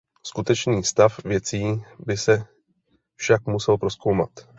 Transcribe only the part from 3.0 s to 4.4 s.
však musel prozkoumat.